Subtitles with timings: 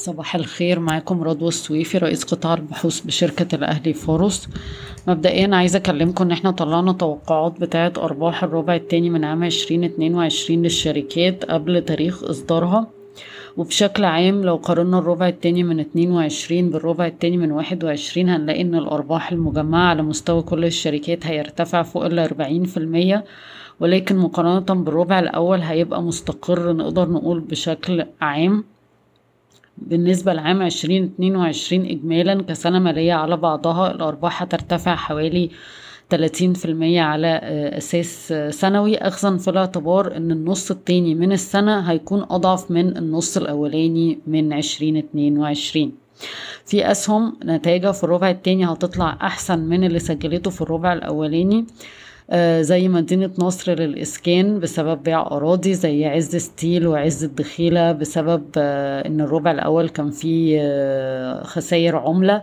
[0.00, 4.48] صباح الخير معاكم رضوى السويفي رئيس قطاع البحوث بشركة الأهلي فاروس.
[5.08, 10.14] مبدئيا عايزة أكلمكم إن إحنا طلعنا توقعات بتاعة أرباح الربع التاني من عام عشرين اتنين
[10.14, 12.86] وعشرين للشركات قبل تاريخ إصدارها.
[13.56, 18.60] وبشكل عام لو قارنا الربع التاني من اتنين وعشرين بالربع التاني من واحد وعشرين هنلاقي
[18.60, 23.24] إن الأرباح المجمعة على مستوى كل الشركات هيرتفع فوق الأربعين في المية.
[23.80, 28.64] ولكن مقارنة بالربع الأول هيبقى مستقر نقدر نقول بشكل عام.
[29.80, 35.50] بالنسبة لعام عشرين اتنين وعشرين إجمالا كسنة مالية على بعضها الأرباح هترتفع حوالي
[36.08, 37.40] تلاتين في المية على
[37.78, 38.96] أساس سنوي.
[38.96, 44.96] أخذا في الاعتبار أن النص التاني من السنة هيكون أضعف من النص الأولاني من عشرين
[44.96, 45.92] اتنين وعشرين.
[46.66, 51.64] في أسهم نتائجها في الربع التاني هتطلع أحسن من اللي سجلته في الربع الأولاني.
[52.60, 59.50] زي مدينة نصر للإسكان بسبب بيع أراضي زي عز ستيل وعز الدخيلة بسبب إن الربع
[59.50, 60.60] الأول كان فيه
[61.42, 62.42] خسائر عملة.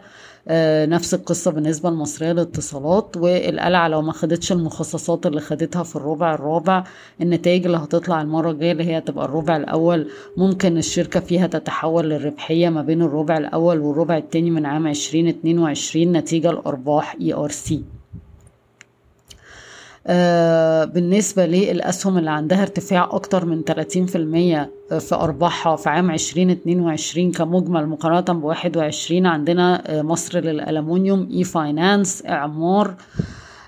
[0.89, 3.17] نفس القصة بالنسبة لمصرية للاتصالات.
[3.17, 6.83] والقلعة لو ما خدتش المخصصات اللي خدتها في الربع الرابع
[7.22, 10.07] النتائج اللي هتطلع المرة الجاية اللي هي هتبقى الربع الأول.
[10.38, 15.59] ممكن الشركة فيها تتحول للربحية ما بين الربع الأول والربع التاني من عام عشرين اتنين
[15.59, 18.06] وعشرين نتيجة لأرباح ERC آه
[20.94, 23.73] بالنسبة للأسهم اللي عندها ارتفاع أكتر من 30%
[25.00, 32.94] في أرباحها في عام 2022 كمجمل مقارنة بواحد وعشرين عندنا مصر للألمونيوم e-finance إعمار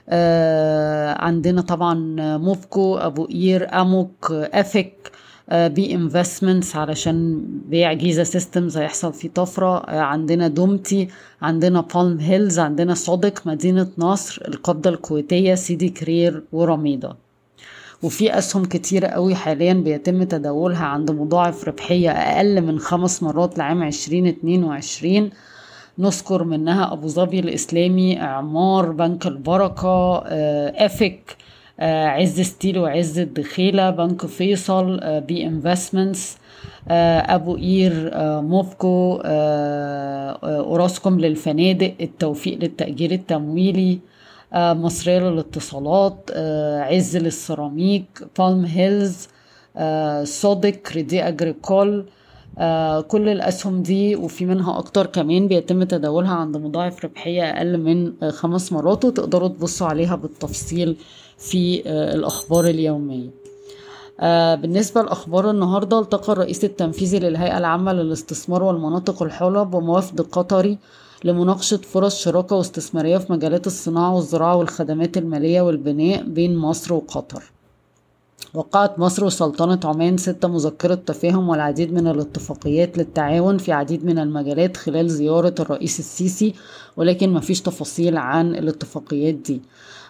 [0.09, 1.93] آه عندنا طبعا
[2.37, 5.11] موفكو أبو قير أموك أفك
[5.51, 9.89] B Investments علشان بيع Giza Systems هيحصل فيه طفرة.
[9.89, 11.07] عندنا دومتي
[11.41, 17.15] عندنا Palm Hills عندنا سوديك مدينة نصر القابضة الكويتية سيدي كرير وراميدا
[18.03, 23.83] وفي أسهم كتيرة قوي حاليا بيتم تداولها عند مضاعف ربحية أقل من خمس مرات لعام
[23.83, 25.29] عشرين اتنين وعشرين.
[25.99, 30.17] نذكر منها أبو ظبي الإسلامي إعمار بنك البركة
[30.85, 31.37] أفك
[31.81, 36.37] عز ستيل وعز الدخيلة بنك فيصل B Investments
[36.87, 39.21] أبو قير موفكو
[40.43, 43.99] أوراسكوم للفنادق التوفيق للتأجير التمويلي
[44.55, 46.31] مصرية للاتصالات
[46.91, 48.05] عز للسيراميك
[48.39, 49.27] Palm Hills
[50.23, 52.05] سوديك Credit Agricole آه
[53.01, 58.29] كل الأسهم دي وفي منها أكتر كمان بيتم تداولها عند مضاعف ربحية أقل من آه
[58.29, 60.95] خمس مرات وتقدروا تبصوا عليها بالتفصيل
[61.37, 63.29] في آه الأخبار اليومية.
[64.19, 70.77] آه بالنسبة لأخبار النهاردة التقى الرئيس التنفيذي للهيئة العامة للاستثمار والمناطق الحرة بوفد قطري
[71.23, 77.43] لمناقشة فرص شراكة واستثمارية في مجالات الصناعة والزراعة والخدمات المالية والبناء بين مصر وقطر.
[78.53, 84.77] وقعت مصر وسلطنة عمان ستة مذكرة تفاهم والعديد من الاتفاقيات للتعاون في عديد من المجالات
[84.77, 86.53] خلال زيارة الرئيس السيسي
[86.97, 89.61] ولكن مفيش تفاصيل عن الاتفاقيات دي.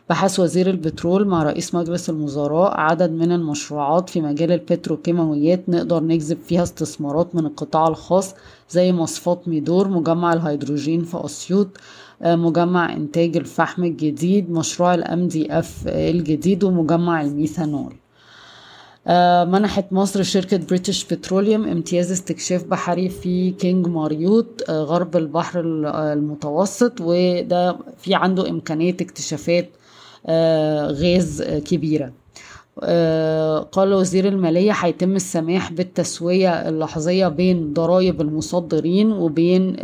[0.10, 6.38] بحث وزير البترول مع رئيس مجلس الوزراء عدد من المشروعات في مجال البتروكيماويات نقدر نجذب
[6.46, 8.36] فيها استثمارات من القطاع الخاص
[8.70, 11.68] زي مصفاة ميدور مجمع الهيدروجين في أسيوط
[12.22, 17.94] مجمع إنتاج الفحم الجديد مشروع ال MDF الجديد ومجمع الميثانول.
[19.46, 25.60] منحت مصر شركة British Petroleum امتياز استكشاف بحري في كينج مريوط غرب البحر
[26.14, 29.70] المتوسط وده في عنده إمكانية اكتشافات
[30.92, 32.12] غاز كبيرة.
[33.72, 39.76] قال وزير المالية هيتم السماح بالتسوية اللحظية بين ضرائب المصدرين وبين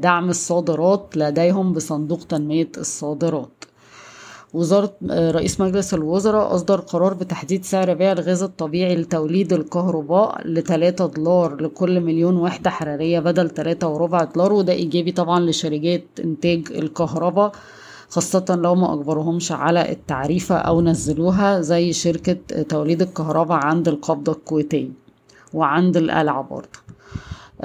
[0.00, 3.63] دعم الصادرات لديهم بصندوق تنمية الصادرات.
[4.54, 11.62] وزارة رئيس مجلس الوزراء أصدر قرار بتحديد سعر بيع الغاز الطبيعي لتوليد الكهرباء لتلاتة دولار
[11.62, 17.52] لكل مليون وحدة حرارية بدل تلاتة وربع دولار وده إيجابي طبعا لشركات إنتاج الكهرباء
[18.08, 24.88] خاصة لو ما أجبرهمش على التعريفة أو نزلوها زي شركة توليد الكهرباء عند القابضة الكويتية
[25.54, 26.78] وعند القلعة برضه.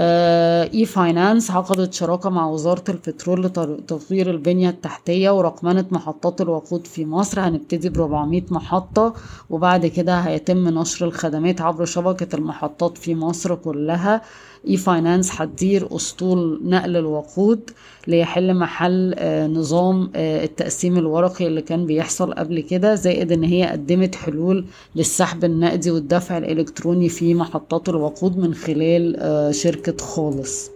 [0.01, 7.39] e-finance عقدت شراكة مع وزارة البترول لتطوير البنية التحتية ورقمنة محطات الوقود في مصر.
[7.41, 9.13] هنبتدي ب 400 محطة
[9.49, 14.21] وبعد كده هيتم نشر الخدمات عبر شبكة المحطات في مصر كلها.
[14.67, 17.59] e-finance هتدير أسطول نقل الوقود
[18.07, 19.15] ليحل محل
[19.53, 24.65] نظام التقسيم الورقي اللي كان بيحصل قبل كده زائد إن هي قدمت حلول
[24.95, 30.71] للسحب النقدي والدفع الإلكتروني في محطات الوقود من خلال شركة خالص.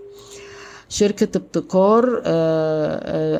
[0.94, 2.22] شركة ابتكار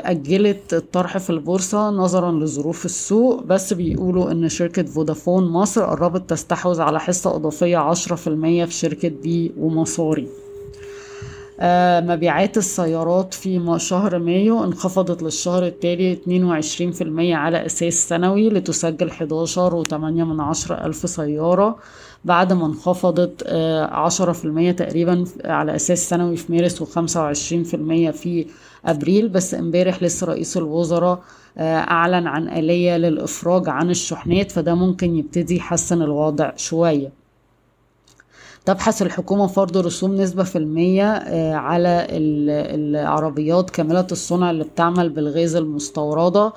[0.06, 6.82] أجلت الطرح في البورصة نظرا لظروف السوق بس بيقولوا إن شركة فودافون مصر قربت تستحوذ
[6.82, 10.28] على حصة إضافية عشرة في المية في شركة بي ومصاري.
[10.28, 10.43] آه،
[12.02, 20.40] مبيعات السيارات في شهر مايو انخفضت للشهر التالي 22% على أساس سنوي لتسجل 11.8 من
[20.40, 21.76] عشرة ألف سيارة
[22.26, 27.64] بعد ما انخفضت آه، عشرة في المية تقريبا على أساس سنوي في مارس وخمسة وعشرين
[27.64, 28.46] في المية في
[28.86, 31.24] أبريل بس امبارح لسه رئيس الوزراء
[31.58, 37.23] آه، أعلن عن آلية للإفراج عن الشحنات فده ممكن يبتدي يحسن الوضع شوية.
[38.66, 45.56] تبحث الحكومة فرض رسوم نسبة في المية آه، على العربيات كاملة الصنع اللي بتعمل بالغاز
[45.56, 46.54] المستوردة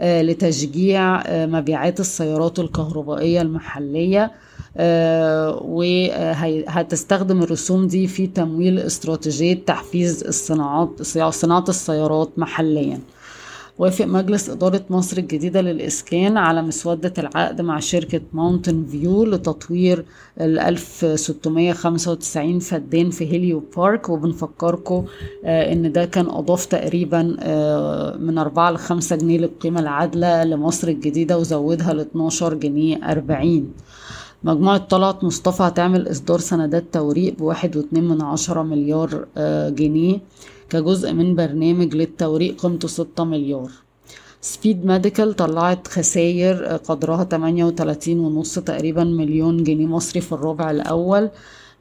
[0.00, 4.32] آه، لتشجيع آه، مبيعات السيارات الكهربائية المحلية
[5.64, 13.00] وهتستخدم الرسوم دي في تمويل استراتيجية تحفيز الصناعات صناعة السيارات محليا.
[13.80, 20.04] وافق مجلس إدارة مصر الجديدة للإسكان على مسودة العقد مع شركة ماونتن فيو لتطوير
[20.40, 24.08] ال 1695 فدان في هيليو بارك.
[24.08, 25.04] وبنفكركم
[25.44, 30.88] آه إن ده كان أضاف تقريبا آه من 4 ل 5 جنيه للقيمة العادلة لمصر
[30.88, 33.72] الجديدة وزودها ل 12 جنيه 40
[34.44, 40.18] مجموعة طلعت مصطفى هتعمل إصدار سندات توريق بواحد واتنين من عشرة مليار آه جنيه.
[40.70, 43.70] كجزء من برنامج للتوريق قيمته ستة مليار.
[44.40, 51.30] Speed Medical طلعت خسائر قدرها تمانية وتلاتين ونص تقريبا مليون جنيه مصري في الربع الأول.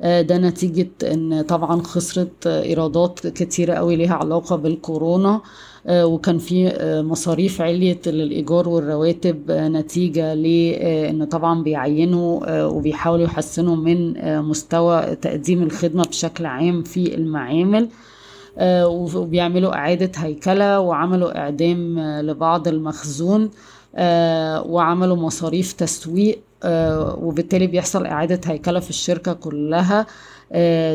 [0.01, 5.41] آه، ده نتيجة إن طبعا خسرت إيرادات كتيرة قوي ليها علاقة بالكورونا.
[5.87, 14.13] آه، وكان في آه، مصاريف عليت للإيجار والرواتب نتيجة لأن طبعا بيعينوا وبيحاولوا يحسنوا من
[14.41, 17.89] مستوى تقديم الخدمة بشكل عام في المعامل.
[18.61, 23.49] وبيعملوا إعادة هيكلة وعملوا إعدام آه، لبعض المخزون
[23.95, 26.39] آه، وعملوا مصاريف تسويق.
[27.21, 30.05] وبالتالي بيحصل إعادة هيكلة في الشركة كلها.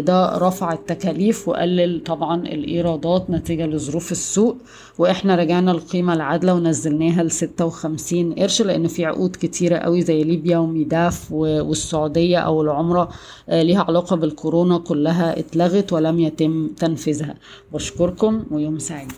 [0.01, 4.57] ده رفع التكاليف وقلل طبعا الإيرادات نتيجة لظروف السوق.
[4.99, 10.59] وإحنا رجعنا القيمة العادلة ونزلناها ل 56 قرش لأن في عقود كتيرة قوي زي ليبيا
[10.59, 13.09] وميداف والسعودية أو العمرة
[13.49, 17.35] ليها علاقة بالكورونا كلها اتلغت ولم يتم تنفيذها.
[17.73, 19.13] بشكركم ويوم سعيد.